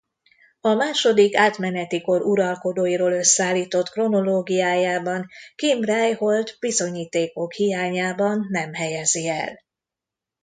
[0.61, 9.59] A második átmeneti kor uralkodóiról összeállított kronológiájában Kim Ryholt bizonyítékok hiányában nem helyezi el.